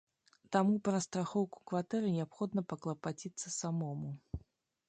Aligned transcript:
Таму 0.55 0.77
пра 0.87 1.01
страхоўку 1.05 1.57
кватэры 1.71 2.07
неабходна 2.17 2.61
паклапаціцца 2.73 3.47
самому. 3.61 4.11